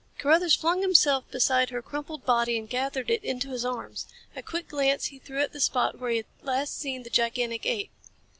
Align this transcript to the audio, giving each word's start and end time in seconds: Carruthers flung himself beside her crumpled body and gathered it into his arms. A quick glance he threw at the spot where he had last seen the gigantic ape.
Carruthers 0.17 0.55
flung 0.55 0.81
himself 0.81 1.29
beside 1.29 1.69
her 1.69 1.83
crumpled 1.83 2.25
body 2.25 2.57
and 2.57 2.67
gathered 2.67 3.11
it 3.11 3.23
into 3.23 3.49
his 3.51 3.63
arms. 3.63 4.07
A 4.35 4.41
quick 4.41 4.67
glance 4.69 5.05
he 5.05 5.19
threw 5.19 5.41
at 5.41 5.53
the 5.53 5.59
spot 5.59 5.99
where 5.99 6.09
he 6.09 6.17
had 6.17 6.25
last 6.41 6.75
seen 6.75 7.03
the 7.03 7.11
gigantic 7.11 7.67
ape. 7.67 7.91